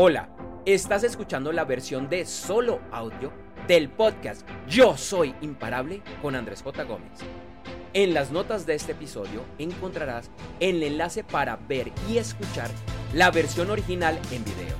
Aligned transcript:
Hola, 0.00 0.28
estás 0.64 1.02
escuchando 1.02 1.50
la 1.50 1.64
versión 1.64 2.08
de 2.08 2.24
solo 2.24 2.80
audio 2.92 3.32
del 3.66 3.90
podcast 3.90 4.48
Yo 4.68 4.96
Soy 4.96 5.34
Imparable 5.40 6.04
con 6.22 6.36
Andrés 6.36 6.62
J. 6.62 6.84
Gómez. 6.84 7.18
En 7.94 8.14
las 8.14 8.30
notas 8.30 8.64
de 8.64 8.76
este 8.76 8.92
episodio 8.92 9.44
encontrarás 9.58 10.30
el 10.60 10.84
enlace 10.84 11.24
para 11.24 11.56
ver 11.56 11.90
y 12.08 12.18
escuchar 12.18 12.70
la 13.12 13.32
versión 13.32 13.70
original 13.70 14.16
en 14.30 14.44
video. 14.44 14.76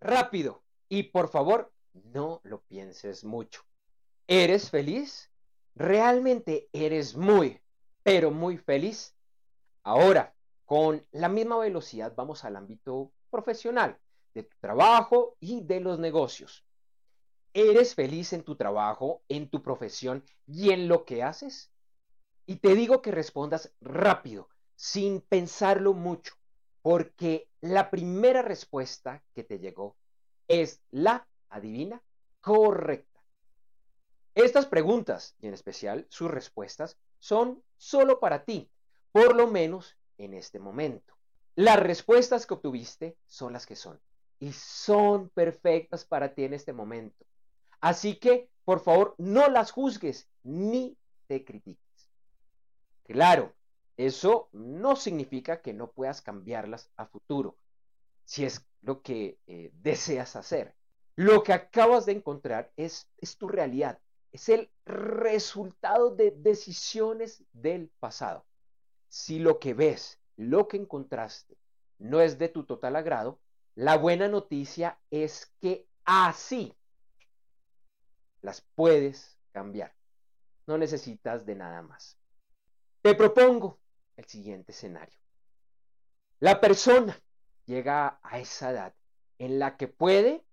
Rápido 0.00 0.62
y 0.88 1.02
por 1.02 1.28
favor 1.28 1.70
no 2.14 2.40
lo 2.44 2.62
pienses 2.62 3.24
mucho. 3.24 3.60
¿Eres 4.26 4.70
feliz? 4.70 5.30
¿Realmente 5.74 6.70
eres 6.72 7.14
muy, 7.14 7.60
pero 8.02 8.30
muy 8.30 8.56
feliz? 8.56 9.14
Ahora, 9.82 10.34
con 10.66 11.06
la 11.12 11.28
misma 11.28 11.56
velocidad 11.56 12.12
vamos 12.14 12.44
al 12.44 12.56
ámbito 12.56 13.12
profesional, 13.30 13.98
de 14.34 14.42
tu 14.42 14.56
trabajo 14.60 15.36
y 15.40 15.62
de 15.62 15.80
los 15.80 15.98
negocios. 15.98 16.64
¿Eres 17.54 17.94
feliz 17.94 18.34
en 18.34 18.42
tu 18.42 18.56
trabajo, 18.56 19.22
en 19.28 19.48
tu 19.48 19.62
profesión 19.62 20.24
y 20.46 20.72
en 20.72 20.88
lo 20.88 21.06
que 21.06 21.22
haces? 21.22 21.70
Y 22.44 22.56
te 22.56 22.74
digo 22.74 23.00
que 23.00 23.12
respondas 23.12 23.72
rápido, 23.80 24.48
sin 24.74 25.22
pensarlo 25.22 25.94
mucho, 25.94 26.34
porque 26.82 27.48
la 27.60 27.88
primera 27.88 28.42
respuesta 28.42 29.22
que 29.34 29.42
te 29.42 29.58
llegó 29.58 29.96
es 30.48 30.82
la, 30.90 31.26
adivina, 31.48 32.02
correcta. 32.40 33.24
Estas 34.34 34.66
preguntas, 34.66 35.34
y 35.40 35.46
en 35.46 35.54
especial 35.54 36.06
sus 36.10 36.30
respuestas, 36.30 36.98
son 37.18 37.62
solo 37.78 38.20
para 38.20 38.44
ti, 38.44 38.70
por 39.12 39.34
lo 39.34 39.46
menos 39.46 39.96
en 40.18 40.34
este 40.34 40.58
momento. 40.58 41.14
Las 41.54 41.80
respuestas 41.80 42.46
que 42.46 42.54
obtuviste 42.54 43.16
son 43.26 43.52
las 43.52 43.66
que 43.66 43.76
son 43.76 43.98
y 44.38 44.52
son 44.52 45.30
perfectas 45.30 46.04
para 46.04 46.34
ti 46.34 46.44
en 46.44 46.54
este 46.54 46.72
momento. 46.72 47.24
Así 47.80 48.16
que, 48.16 48.50
por 48.64 48.80
favor, 48.80 49.14
no 49.18 49.48
las 49.48 49.70
juzgues 49.70 50.28
ni 50.42 50.96
te 51.26 51.44
critiques. 51.44 52.10
Claro, 53.04 53.54
eso 53.96 54.48
no 54.52 54.96
significa 54.96 55.62
que 55.62 55.72
no 55.72 55.90
puedas 55.90 56.20
cambiarlas 56.20 56.90
a 56.96 57.06
futuro, 57.06 57.56
si 58.24 58.44
es 58.44 58.66
lo 58.82 59.02
que 59.02 59.38
eh, 59.46 59.70
deseas 59.74 60.36
hacer. 60.36 60.74
Lo 61.14 61.42
que 61.42 61.54
acabas 61.54 62.04
de 62.04 62.12
encontrar 62.12 62.72
es, 62.76 63.08
es 63.18 63.38
tu 63.38 63.48
realidad, 63.48 63.98
es 64.32 64.50
el 64.50 64.70
resultado 64.84 66.14
de 66.14 66.30
decisiones 66.30 67.42
del 67.52 67.88
pasado. 68.00 68.44
Si 69.08 69.38
lo 69.38 69.58
que 69.58 69.74
ves, 69.74 70.20
lo 70.36 70.68
que 70.68 70.76
encontraste, 70.76 71.56
no 71.98 72.20
es 72.20 72.38
de 72.38 72.48
tu 72.48 72.64
total 72.64 72.96
agrado, 72.96 73.40
la 73.74 73.96
buena 73.96 74.28
noticia 74.28 74.98
es 75.10 75.52
que 75.60 75.86
así 76.04 76.74
las 78.42 78.60
puedes 78.74 79.38
cambiar. 79.52 79.94
No 80.66 80.78
necesitas 80.78 81.46
de 81.46 81.54
nada 81.54 81.82
más. 81.82 82.18
Te 83.02 83.14
propongo 83.14 83.78
el 84.16 84.24
siguiente 84.26 84.72
escenario. 84.72 85.18
La 86.40 86.60
persona 86.60 87.18
llega 87.64 88.18
a 88.22 88.38
esa 88.38 88.70
edad 88.70 88.94
en 89.38 89.58
la 89.58 89.76
que 89.76 89.88
puede 89.88 90.44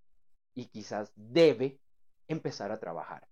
y 0.54 0.66
quizás 0.66 1.12
debe 1.16 1.80
empezar 2.28 2.72
a 2.72 2.78
trabajar 2.78 3.26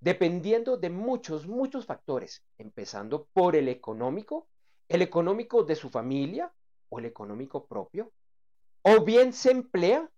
dependiendo 0.00 0.76
de 0.76 0.90
muchos, 0.90 1.46
muchos 1.46 1.86
factores, 1.86 2.44
empezando 2.58 3.26
por 3.32 3.56
el 3.56 3.68
económico, 3.68 4.46
el 4.88 5.02
económico 5.02 5.64
de 5.64 5.76
su 5.76 5.88
familia 5.88 6.52
o 6.88 6.98
el 6.98 7.06
económico 7.06 7.66
propio, 7.66 8.12
o 8.82 9.04
bien 9.04 9.32
se 9.32 9.50
emplea 9.50 10.10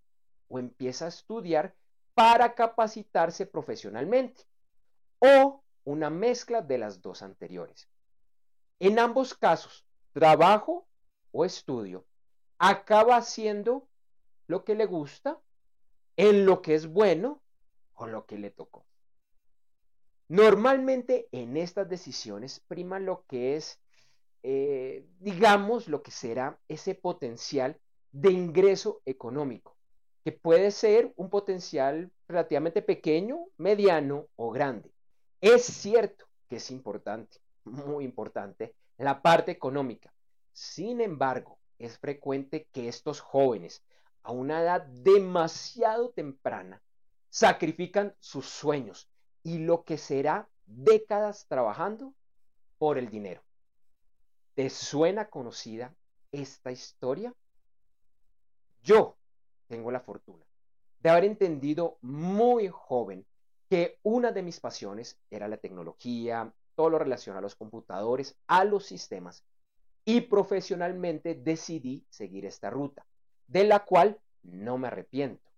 o 0.48 0.58
empieza 0.58 1.06
a 1.06 1.08
estudiar 1.08 1.74
para 2.14 2.54
capacitarse 2.54 3.46
profesionalmente, 3.46 4.44
o 5.20 5.62
una 5.84 6.10
mezcla 6.10 6.62
de 6.62 6.78
las 6.78 7.00
dos 7.00 7.22
anteriores. 7.22 7.88
En 8.80 8.98
ambos 8.98 9.34
casos, 9.34 9.84
trabajo 10.12 10.86
o 11.32 11.44
estudio 11.44 12.04
acaba 12.58 13.16
haciendo 13.16 13.88
lo 14.46 14.64
que 14.64 14.74
le 14.74 14.86
gusta, 14.86 15.38
en 16.16 16.44
lo 16.44 16.62
que 16.62 16.74
es 16.74 16.86
bueno 16.88 17.40
o 17.94 18.06
lo 18.06 18.26
que 18.26 18.38
le 18.38 18.50
tocó. 18.50 18.84
Normalmente 20.28 21.26
en 21.32 21.56
estas 21.56 21.88
decisiones 21.88 22.60
prima 22.68 22.98
lo 22.98 23.24
que 23.26 23.56
es, 23.56 23.80
eh, 24.42 25.06
digamos, 25.20 25.88
lo 25.88 26.02
que 26.02 26.10
será 26.10 26.60
ese 26.68 26.94
potencial 26.94 27.80
de 28.12 28.30
ingreso 28.30 29.00
económico, 29.06 29.76
que 30.24 30.32
puede 30.32 30.70
ser 30.70 31.12
un 31.16 31.30
potencial 31.30 32.10
relativamente 32.28 32.82
pequeño, 32.82 33.46
mediano 33.56 34.26
o 34.36 34.50
grande. 34.50 34.92
Es 35.40 35.64
cierto 35.64 36.26
que 36.46 36.56
es 36.56 36.70
importante, 36.70 37.38
muy 37.64 38.04
importante, 38.04 38.74
la 38.98 39.22
parte 39.22 39.50
económica. 39.50 40.12
Sin 40.52 41.00
embargo, 41.00 41.58
es 41.78 41.98
frecuente 41.98 42.68
que 42.72 42.88
estos 42.88 43.20
jóvenes, 43.20 43.82
a 44.22 44.32
una 44.32 44.60
edad 44.60 44.82
demasiado 44.82 46.10
temprana, 46.10 46.82
sacrifican 47.30 48.14
sus 48.18 48.46
sueños, 48.46 49.08
y 49.48 49.56
lo 49.56 49.82
que 49.82 49.96
será 49.96 50.46
décadas 50.66 51.46
trabajando 51.48 52.12
por 52.76 52.98
el 52.98 53.08
dinero. 53.08 53.42
¿Te 54.54 54.68
suena 54.68 55.30
conocida 55.30 55.94
esta 56.32 56.70
historia? 56.70 57.34
Yo 58.82 59.16
tengo 59.66 59.90
la 59.90 60.00
fortuna 60.00 60.44
de 61.00 61.08
haber 61.08 61.24
entendido 61.24 61.96
muy 62.02 62.68
joven 62.68 63.24
que 63.70 63.98
una 64.02 64.32
de 64.32 64.42
mis 64.42 64.60
pasiones 64.60 65.18
era 65.30 65.48
la 65.48 65.56
tecnología, 65.56 66.52
todo 66.74 66.90
lo 66.90 66.98
relacionado 66.98 67.38
a 67.38 67.48
los 67.48 67.56
computadores, 67.56 68.36
a 68.48 68.64
los 68.64 68.84
sistemas, 68.84 69.44
y 70.04 70.20
profesionalmente 70.22 71.36
decidí 71.36 72.04
seguir 72.10 72.44
esta 72.44 72.68
ruta, 72.68 73.06
de 73.46 73.64
la 73.64 73.86
cual 73.86 74.20
no 74.42 74.76
me 74.76 74.88
arrepiento. 74.88 75.48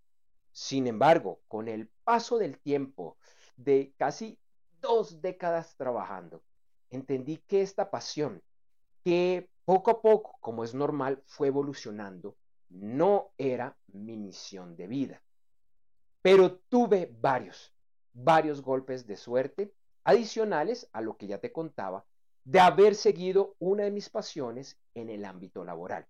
Sin 0.52 0.86
embargo, 0.86 1.40
con 1.48 1.66
el 1.66 1.88
paso 2.04 2.38
del 2.38 2.58
tiempo, 2.60 3.16
de 3.64 3.92
casi 3.98 4.38
dos 4.80 5.20
décadas 5.20 5.76
trabajando, 5.76 6.42
entendí 6.90 7.38
que 7.46 7.62
esta 7.62 7.90
pasión, 7.90 8.42
que 9.04 9.50
poco 9.64 9.90
a 9.90 10.02
poco, 10.02 10.36
como 10.40 10.64
es 10.64 10.74
normal, 10.74 11.22
fue 11.26 11.48
evolucionando, 11.48 12.36
no 12.70 13.32
era 13.36 13.76
mi 13.88 14.16
misión 14.16 14.76
de 14.76 14.86
vida. 14.86 15.22
Pero 16.22 16.56
tuve 16.68 17.14
varios, 17.20 17.72
varios 18.12 18.62
golpes 18.62 19.06
de 19.06 19.16
suerte 19.16 19.72
adicionales 20.04 20.88
a 20.92 21.02
lo 21.02 21.16
que 21.16 21.26
ya 21.26 21.38
te 21.38 21.52
contaba, 21.52 22.04
de 22.44 22.60
haber 22.60 22.94
seguido 22.94 23.54
una 23.58 23.84
de 23.84 23.90
mis 23.90 24.08
pasiones 24.08 24.78
en 24.94 25.10
el 25.10 25.24
ámbito 25.24 25.64
laboral. 25.64 26.06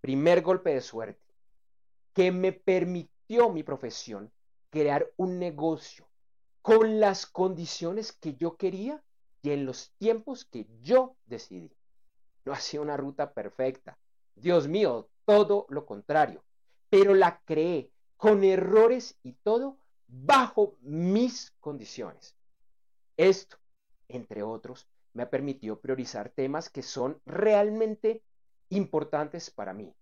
Primer 0.00 0.42
golpe 0.42 0.74
de 0.74 0.80
suerte, 0.82 1.34
que 2.12 2.30
me 2.30 2.52
permitió 2.52 3.48
mi 3.48 3.62
profesión 3.62 4.30
crear 4.70 5.10
un 5.16 5.38
negocio 5.38 6.06
con 6.62 7.00
las 7.00 7.26
condiciones 7.26 8.12
que 8.12 8.34
yo 8.34 8.56
quería 8.56 9.02
y 9.42 9.50
en 9.50 9.66
los 9.66 9.90
tiempos 9.98 10.44
que 10.44 10.66
yo 10.80 11.16
decidí. 11.26 11.72
No 12.44 12.52
hacía 12.52 12.80
una 12.80 12.96
ruta 12.96 13.32
perfecta. 13.32 13.98
Dios 14.36 14.68
mío, 14.68 15.08
todo 15.24 15.66
lo 15.68 15.84
contrario. 15.84 16.44
Pero 16.88 17.14
la 17.14 17.40
creé 17.44 17.90
con 18.16 18.44
errores 18.44 19.18
y 19.24 19.32
todo 19.32 19.78
bajo 20.06 20.76
mis 20.80 21.52
condiciones. 21.58 22.36
Esto, 23.16 23.56
entre 24.08 24.42
otros, 24.42 24.86
me 25.14 25.24
ha 25.24 25.30
permitido 25.30 25.80
priorizar 25.80 26.30
temas 26.30 26.70
que 26.70 26.82
son 26.82 27.20
realmente 27.26 28.22
importantes 28.68 29.50
para 29.50 29.74
mí, 29.74 29.92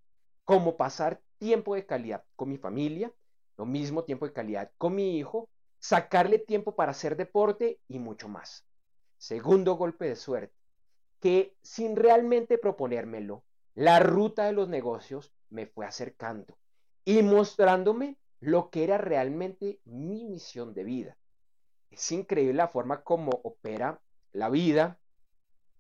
como 0.45 0.77
pasar 0.77 1.21
tiempo 1.39 1.75
de 1.75 1.87
calidad 1.87 2.25
con 2.37 2.49
mi 2.49 2.59
familia, 2.59 3.13
lo 3.57 3.67
mismo 3.67 4.05
tiempo 4.05 4.27
de 4.27 4.33
calidad 4.33 4.71
con 4.79 4.95
mi 4.95 5.17
hijo 5.17 5.49
sacarle 5.81 6.39
tiempo 6.39 6.77
para 6.77 6.93
hacer 6.93 7.17
deporte 7.17 7.81
y 7.89 7.99
mucho 7.99 8.29
más. 8.29 8.65
Segundo 9.19 9.75
golpe 9.75 10.07
de 10.07 10.17
suerte, 10.17 10.55
que 11.19 11.57
sin 11.63 11.97
realmente 11.97 12.59
proponérmelo, 12.59 13.43
la 13.75 13.99
ruta 13.99 14.45
de 14.45 14.53
los 14.53 14.69
negocios 14.69 15.33
me 15.49 15.67
fue 15.67 15.87
acercando 15.87 16.57
y 17.05 17.23
mostrándome 17.23 18.19
lo 18.41 18.71
que 18.71 18.85
era 18.85 18.99
realmente 18.99 19.81
mi 19.85 20.25
misión 20.25 20.75
de 20.75 20.85
vida. 20.85 21.17
Es 21.91 22.13
increíble 22.13 22.55
la 22.55 22.69
forma 22.69 23.03
como 23.03 23.31
opera 23.43 24.01
la 24.33 24.49
vida, 24.49 24.99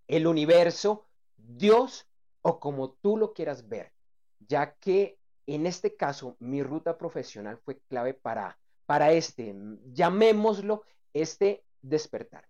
el 0.09 0.27
universo, 0.27 1.07
Dios 1.37 2.09
o 2.43 2.59
como 2.59 2.93
tú 2.93 3.17
lo 3.17 3.33
quieras 3.33 3.69
ver, 3.69 3.93
ya 4.41 4.75
que 4.75 5.19
en 5.47 5.67
este 5.67 5.95
caso 5.97 6.37
mi 6.39 6.63
ruta 6.63 6.99
profesional 6.99 7.59
fue 7.59 7.81
clave 7.89 8.15
para 8.15 8.59
para 8.91 9.13
este, 9.13 9.55
llamémoslo, 9.93 10.83
este 11.15 11.65
despertar. 11.81 12.49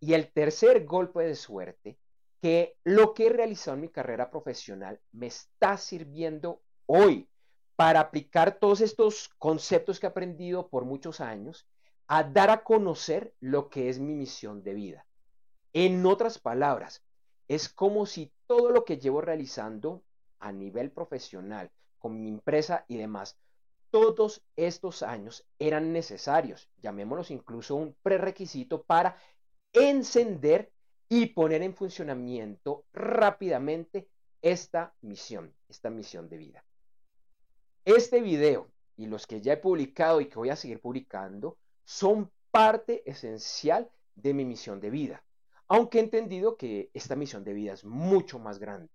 Y 0.00 0.14
el 0.14 0.32
tercer 0.32 0.86
golpe 0.86 1.24
de 1.24 1.34
suerte 1.34 1.98
que 2.40 2.78
lo 2.84 3.12
que 3.12 3.26
he 3.26 3.28
realizado 3.28 3.74
en 3.74 3.82
mi 3.82 3.90
carrera 3.90 4.30
profesional 4.30 4.98
me 5.12 5.26
está 5.26 5.76
sirviendo 5.76 6.62
hoy 6.86 7.28
para 7.76 8.00
aplicar 8.00 8.58
todos 8.58 8.80
estos 8.80 9.28
conceptos 9.36 10.00
que 10.00 10.06
he 10.06 10.08
aprendido 10.08 10.70
por 10.70 10.86
muchos 10.86 11.20
años 11.20 11.68
a 12.06 12.24
dar 12.24 12.48
a 12.48 12.64
conocer 12.64 13.34
lo 13.38 13.68
que 13.68 13.90
es 13.90 13.98
mi 13.98 14.14
misión 14.14 14.62
de 14.62 14.72
vida. 14.72 15.06
En 15.74 16.06
otras 16.06 16.38
palabras, 16.38 17.04
es 17.46 17.68
como 17.68 18.06
si 18.06 18.32
todo 18.46 18.70
lo 18.70 18.86
que 18.86 18.96
llevo 18.96 19.20
realizando 19.20 20.02
a 20.38 20.50
nivel 20.50 20.90
profesional, 20.90 21.70
con 21.98 22.18
mi 22.18 22.30
empresa 22.30 22.86
y 22.88 22.96
demás, 22.96 23.36
todos 23.90 24.42
estos 24.56 25.02
años 25.02 25.46
eran 25.58 25.92
necesarios, 25.92 26.68
llamémoslos 26.82 27.30
incluso 27.30 27.74
un 27.76 27.94
prerequisito 28.02 28.82
para 28.82 29.16
encender 29.72 30.72
y 31.08 31.26
poner 31.26 31.62
en 31.62 31.74
funcionamiento 31.74 32.84
rápidamente 32.92 34.08
esta 34.42 34.94
misión, 35.00 35.54
esta 35.68 35.90
misión 35.90 36.28
de 36.28 36.36
vida. 36.36 36.64
Este 37.84 38.20
video 38.20 38.70
y 38.96 39.06
los 39.06 39.26
que 39.26 39.40
ya 39.40 39.54
he 39.54 39.56
publicado 39.56 40.20
y 40.20 40.26
que 40.26 40.36
voy 40.36 40.50
a 40.50 40.56
seguir 40.56 40.80
publicando 40.80 41.56
son 41.84 42.30
parte 42.50 43.08
esencial 43.10 43.90
de 44.14 44.34
mi 44.34 44.44
misión 44.44 44.80
de 44.80 44.90
vida, 44.90 45.24
aunque 45.68 45.98
he 45.98 46.02
entendido 46.02 46.56
que 46.56 46.90
esta 46.92 47.16
misión 47.16 47.44
de 47.44 47.54
vida 47.54 47.72
es 47.72 47.84
mucho 47.84 48.38
más 48.38 48.58
grande. 48.58 48.90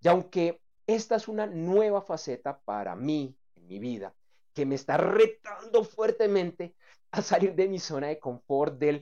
Y 0.00 0.08
aunque 0.08 0.60
esta 0.86 1.16
es 1.16 1.28
una 1.28 1.46
nueva 1.46 2.02
faceta 2.02 2.60
para 2.60 2.96
mí 2.96 3.36
en 3.56 3.66
mi 3.66 3.78
vida, 3.78 4.14
que 4.58 4.66
me 4.66 4.74
está 4.74 4.96
retando 4.96 5.84
fuertemente 5.84 6.74
a 7.12 7.22
salir 7.22 7.54
de 7.54 7.68
mi 7.68 7.78
zona 7.78 8.08
de 8.08 8.18
confort, 8.18 8.76
del 8.76 9.00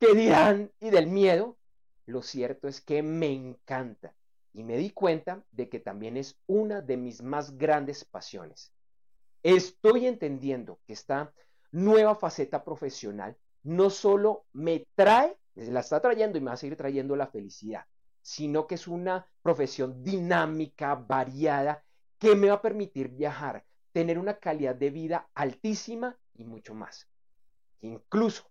que 0.00 0.14
dirán 0.16 0.72
y 0.80 0.90
del 0.90 1.06
miedo, 1.06 1.56
lo 2.06 2.22
cierto 2.22 2.66
es 2.66 2.80
que 2.80 3.04
me 3.04 3.30
encanta 3.32 4.16
y 4.52 4.64
me 4.64 4.76
di 4.76 4.90
cuenta 4.90 5.44
de 5.52 5.68
que 5.68 5.78
también 5.78 6.16
es 6.16 6.40
una 6.48 6.80
de 6.80 6.96
mis 6.96 7.22
más 7.22 7.56
grandes 7.56 8.04
pasiones. 8.04 8.72
Estoy 9.44 10.08
entendiendo 10.08 10.80
que 10.84 10.94
esta 10.94 11.32
nueva 11.70 12.16
faceta 12.16 12.64
profesional 12.64 13.36
no 13.62 13.90
solo 13.90 14.44
me 14.52 14.88
trae, 14.96 15.38
la 15.54 15.78
está 15.78 16.00
trayendo 16.00 16.36
y 16.36 16.40
me 16.40 16.48
va 16.48 16.54
a 16.54 16.56
seguir 16.56 16.76
trayendo 16.76 17.14
la 17.14 17.28
felicidad, 17.28 17.84
sino 18.22 18.66
que 18.66 18.74
es 18.74 18.88
una 18.88 19.24
profesión 19.40 20.02
dinámica, 20.02 20.96
variada, 20.96 21.84
que 22.18 22.34
me 22.34 22.48
va 22.48 22.54
a 22.54 22.62
permitir 22.62 23.10
viajar, 23.10 23.64
tener 23.96 24.18
una 24.18 24.36
calidad 24.36 24.74
de 24.74 24.90
vida 24.90 25.26
altísima 25.32 26.18
y 26.34 26.44
mucho 26.44 26.74
más. 26.74 27.08
Incluso 27.80 28.44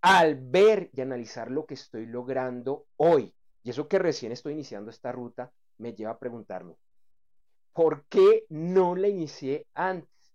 al 0.00 0.36
ver 0.36 0.88
y 0.92 1.00
analizar 1.00 1.50
lo 1.50 1.66
que 1.66 1.74
estoy 1.74 2.06
logrando 2.06 2.86
hoy, 2.96 3.34
y 3.64 3.70
eso 3.70 3.88
que 3.88 3.98
recién 3.98 4.30
estoy 4.30 4.52
iniciando 4.52 4.92
esta 4.92 5.10
ruta, 5.10 5.50
me 5.78 5.94
lleva 5.94 6.12
a 6.12 6.18
preguntarme, 6.20 6.76
¿por 7.72 8.04
qué 8.04 8.46
no 8.50 8.94
la 8.94 9.08
inicié 9.08 9.66
antes? 9.74 10.32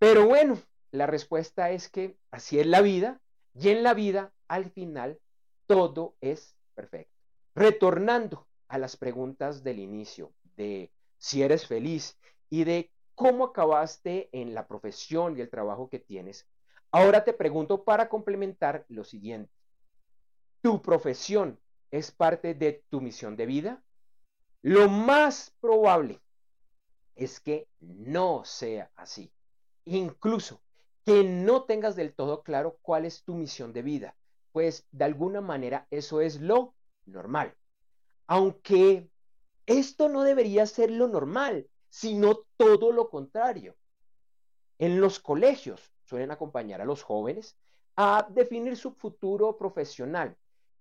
Pero 0.00 0.26
bueno, 0.26 0.58
la 0.90 1.06
respuesta 1.06 1.70
es 1.70 1.88
que 1.88 2.16
así 2.32 2.58
es 2.58 2.66
la 2.66 2.80
vida, 2.80 3.20
y 3.54 3.68
en 3.68 3.84
la 3.84 3.94
vida, 3.94 4.32
al 4.48 4.72
final, 4.72 5.20
todo 5.68 6.16
es 6.20 6.56
perfecto. 6.74 7.14
Retornando 7.54 8.48
a 8.66 8.78
las 8.78 8.96
preguntas 8.96 9.62
del 9.62 9.78
inicio, 9.78 10.32
de 10.56 10.90
si 11.18 11.44
eres 11.44 11.68
feliz 11.68 12.18
y 12.48 12.64
de 12.64 12.90
cómo 13.20 13.44
acabaste 13.44 14.30
en 14.32 14.54
la 14.54 14.66
profesión 14.66 15.36
y 15.36 15.42
el 15.42 15.50
trabajo 15.50 15.90
que 15.90 15.98
tienes, 15.98 16.48
Ahora 16.92 17.24
te 17.24 17.32
pregunto 17.32 17.84
para 17.84 18.08
complementar 18.08 18.84
lo 18.88 19.04
siguiente. 19.04 19.52
¿Tu 20.60 20.82
profesión 20.82 21.60
es 21.90 22.10
parte 22.10 22.54
de 22.54 22.84
tu 22.90 23.00
misión 23.00 23.36
de 23.36 23.46
vida? 23.46 23.84
Lo 24.62 24.88
más 24.88 25.54
probable 25.60 26.20
es 27.14 27.38
que 27.38 27.68
no 27.78 28.44
sea 28.44 28.90
así. 28.96 29.32
Incluso 29.84 30.62
que 31.04 31.22
no 31.22 31.62
tengas 31.62 31.94
del 31.94 32.12
todo 32.12 32.42
claro 32.42 32.78
cuál 32.82 33.04
es 33.04 33.22
tu 33.22 33.34
misión 33.34 33.72
de 33.72 33.82
vida, 33.82 34.16
pues 34.52 34.86
de 34.90 35.04
alguna 35.04 35.40
manera 35.40 35.86
eso 35.90 36.20
es 36.20 36.40
lo 36.40 36.74
normal. 37.06 37.54
Aunque 38.26 39.08
esto 39.66 40.08
no 40.08 40.24
debería 40.24 40.66
ser 40.66 40.90
lo 40.90 41.06
normal, 41.06 41.69
sino 41.90 42.46
todo 42.56 42.92
lo 42.92 43.10
contrario. 43.10 43.76
En 44.78 45.00
los 45.00 45.20
colegios 45.20 45.92
suelen 46.04 46.30
acompañar 46.30 46.80
a 46.80 46.86
los 46.86 47.02
jóvenes 47.02 47.56
a 47.96 48.26
definir 48.30 48.76
su 48.76 48.92
futuro 48.92 49.58
profesional, 49.58 50.36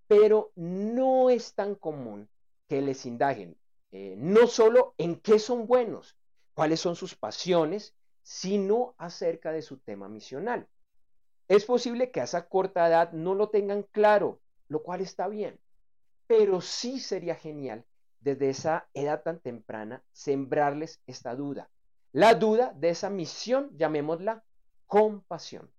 pero 0.07 0.51
no 0.55 1.29
es 1.29 1.53
tan 1.53 1.75
común 1.75 2.29
que 2.67 2.81
les 2.81 3.05
indaguen 3.05 3.57
eh, 3.91 4.15
no 4.17 4.45
solo 4.47 4.93
en 4.97 5.15
qué 5.15 5.39
son 5.39 5.65
buenos, 5.65 6.15
cuáles 6.53 6.79
son 6.79 6.95
sus 6.95 7.15
pasiones, 7.15 7.95
sino 8.21 8.93
acerca 8.97 9.51
de 9.51 9.63
su 9.63 9.77
tema 9.77 10.07
misional. 10.07 10.67
Es 11.47 11.65
posible 11.65 12.11
que 12.11 12.21
a 12.21 12.25
esa 12.25 12.47
corta 12.47 12.87
edad 12.87 13.11
no 13.13 13.33
lo 13.33 13.49
tengan 13.49 13.83
claro, 13.83 14.39
lo 14.67 14.83
cual 14.83 15.01
está 15.01 15.27
bien, 15.27 15.59
pero 16.27 16.61
sí 16.61 16.99
sería 16.99 17.33
genial 17.33 17.83
desde 18.19 18.49
esa 18.49 18.89
edad 18.93 19.23
tan 19.23 19.39
temprana 19.39 20.03
sembrarles 20.11 21.01
esta 21.07 21.35
duda, 21.35 21.69
la 22.11 22.35
duda 22.35 22.73
de 22.75 22.89
esa 22.89 23.09
misión, 23.09 23.69
llamémosla 23.77 24.43
compasión. 24.87 25.71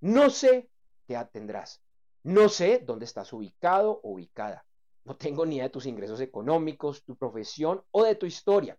No 0.00 0.30
sé 0.30 0.68
qué 1.06 1.18
tendrás. 1.32 1.82
No 2.22 2.48
sé 2.48 2.82
dónde 2.84 3.04
estás 3.04 3.32
ubicado 3.32 4.00
o 4.02 4.12
ubicada. 4.12 4.66
No 5.04 5.16
tengo 5.16 5.46
ni 5.46 5.56
idea 5.56 5.64
de 5.64 5.70
tus 5.70 5.86
ingresos 5.86 6.20
económicos, 6.20 7.04
tu 7.04 7.16
profesión 7.16 7.82
o 7.90 8.04
de 8.04 8.14
tu 8.14 8.26
historia. 8.26 8.78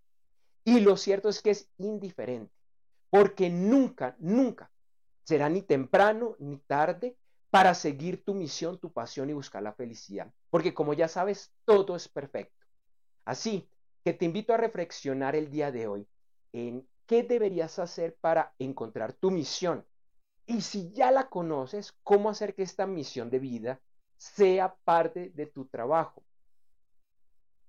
Y 0.64 0.80
lo 0.82 0.98
cierto 0.98 1.30
es 1.30 1.42
que 1.42 1.52
es 1.52 1.70
indiferente, 1.78 2.54
porque 3.10 3.50
nunca, 3.50 4.16
nunca 4.20 4.72
será 5.24 5.50
ni 5.50 5.62
temprano 5.62 6.36
ni 6.40 6.58
tarde 6.58 7.18
para 7.52 7.76
seguir 7.76 8.24
tu 8.24 8.34
misión, 8.34 8.80
tu 8.80 8.92
pasión 8.92 9.30
y 9.30 9.34
buscar 9.34 9.62
la 9.62 9.74
felicidad. 9.74 10.34
Porque 10.50 10.74
como 10.74 10.94
ya 10.94 11.08
sabes, 11.08 11.54
todo 11.66 11.96
es 11.96 12.08
perfecto. 12.08 12.66
Así 13.26 13.70
que 14.04 14.14
te 14.14 14.26
invito 14.26 14.54
a 14.54 14.58
reflexionar 14.58 15.36
el 15.36 15.52
día 15.52 15.72
de 15.72 15.88
hoy 15.88 16.08
en 16.54 16.88
¿Qué 17.12 17.24
deberías 17.24 17.78
hacer 17.78 18.16
para 18.22 18.54
encontrar 18.58 19.12
tu 19.12 19.32
misión? 19.32 19.86
Y 20.46 20.62
si 20.62 20.94
ya 20.94 21.12
la 21.12 21.28
conoces, 21.28 21.92
¿cómo 22.04 22.30
hacer 22.30 22.56
que 22.56 22.64
esta 22.64 22.88
misión 22.88 23.30
de 23.30 23.38
vida 23.38 23.82
sea 24.16 24.78
parte 24.86 25.30
de 25.36 25.46
tu 25.46 25.66
trabajo? 25.66 26.24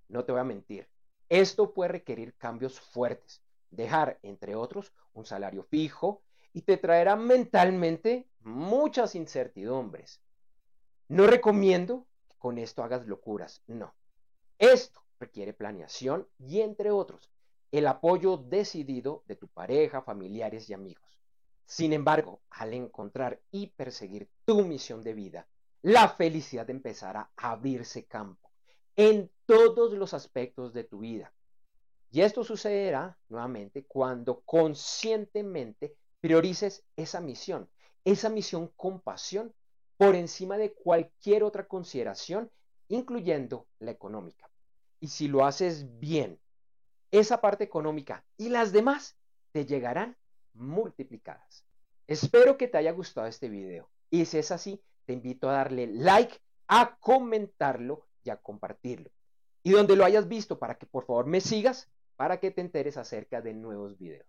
No 0.07 0.25
te 0.25 0.31
voy 0.31 0.43
a 0.43 0.45
mentir, 0.45 0.89
esto 1.29 1.75
puede 1.75 1.91
requerir 1.91 2.37
cambios 2.37 2.79
fuertes, 2.79 3.43
dejar, 3.69 4.21
entre 4.23 4.55
otros, 4.55 4.93
un 5.13 5.25
salario 5.25 5.65
fijo 5.65 6.23
y 6.53 6.63
te 6.63 6.77
traerá 6.77 7.17
mentalmente 7.17 8.29
muchas 8.45 9.15
incertidumbres. 9.15 10.21
No 11.09 11.27
recomiendo 11.27 12.07
que 12.29 12.37
con 12.39 12.59
esto 12.59 12.83
hagas 12.83 13.07
locuras, 13.07 13.63
no. 13.67 13.95
Esto 14.59 15.03
requiere 15.19 15.53
planeación 15.53 16.29
y, 16.39 16.61
entre 16.61 16.91
otros, 16.91 17.31
el 17.71 17.87
apoyo 17.87 18.37
decidido 18.37 19.25
de 19.27 19.37
tu 19.37 19.49
pareja, 19.49 20.03
familiares 20.03 20.69
y 20.69 20.75
amigos. 20.75 21.19
Sin 21.65 21.93
embargo, 21.93 22.43
al 22.51 22.75
encontrar 22.75 23.41
y 23.51 23.69
perseguir 23.69 24.29
tu 24.45 24.65
misión 24.65 25.03
de 25.03 25.15
vida, 25.15 25.49
la 25.81 26.09
felicidad 26.09 26.69
empezará 26.71 27.33
a 27.37 27.53
abrirse 27.53 28.05
campo 28.05 28.51
en 28.95 29.31
todos 29.47 29.93
los 29.95 30.15
aspectos 30.15 30.73
de 30.73 30.85
tu 30.85 30.99
vida. 30.99 31.33
Y 32.11 32.21
esto 32.21 32.45
sucederá 32.45 33.19
nuevamente 33.29 33.85
cuando 33.87 34.43
conscientemente 34.43 35.97
priorices 36.21 36.85
esa 36.95 37.21
misión, 37.21 37.71
esa 38.05 38.29
misión 38.29 38.69
con 38.77 39.01
pasión 39.01 39.55
por 39.97 40.15
encima 40.15 40.59
de 40.59 40.73
cualquier 40.73 41.45
otra 41.45 41.67
consideración, 41.67 42.51
incluyendo 42.89 43.67
la 43.79 43.91
económica. 43.93 44.51
Y 45.01 45.09
si 45.09 45.29
lo 45.29 45.45
haces 45.45 45.99
bien, 45.99 46.41
esa 47.11 47.41
parte 47.41 47.65
económica 47.65 48.25
y 48.37 48.49
las 48.49 48.73
demás 48.73 49.17
te 49.53 49.67
llegarán 49.67 50.17
multiplicadas. 50.55 51.65
Espero 52.07 52.57
que 52.57 52.69
te 52.69 52.79
haya 52.79 52.93
gustado 52.93 53.27
este 53.27 53.49
video 53.49 53.91
y 54.11 54.25
si 54.25 54.39
es 54.39 54.51
así, 54.51 54.83
te 55.07 55.13
invito 55.13 55.49
a 55.49 55.53
darle 55.55 55.87
like, 55.87 56.39
a 56.69 56.97
comentarlo 56.99 58.07
y 58.25 58.31
a 58.31 58.37
compartirlo. 58.37 59.11
Y 59.63 59.71
donde 59.71 59.97
lo 59.97 60.05
hayas 60.05 60.29
visto 60.29 60.59
para 60.59 60.77
que 60.77 60.87
por 60.87 61.07
favor 61.07 61.27
me 61.27 61.41
sigas 61.41 61.91
para 62.17 62.41
que 62.41 62.51
te 62.51 62.61
enteres 62.61 62.97
acerca 62.97 63.41
de 63.41 63.55
nuevos 63.55 63.99
videos. 63.99 64.27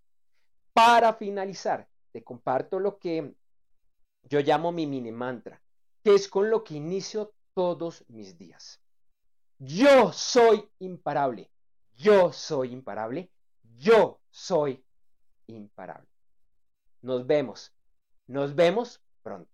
Para 0.74 1.13
finalizar, 1.13 1.88
te 2.12 2.24
comparto 2.24 2.80
lo 2.80 2.98
que 2.98 3.36
yo 4.24 4.39
llamo 4.39 4.72
mi 4.72 4.88
mini 4.88 5.12
mantra, 5.12 5.62
que 6.03 6.15
es 6.15 6.27
con 6.27 6.50
lo 6.50 6.63
que 6.63 6.75
inicio 6.75 7.34
todos 7.53 8.03
mis 8.08 8.38
días. 8.38 8.82
Yo 9.60 10.12
soy 10.12 10.70
imparable. 10.80 11.51
Yo 11.96 12.34
soy 12.34 12.74
imparable. 12.74 13.32
Yo 13.77 14.20
soy 14.30 14.84
imparable. 15.48 16.10
Nos 17.01 17.25
vemos. 17.27 17.74
Nos 18.27 18.56
vemos 18.56 19.01
pronto. 19.22 19.52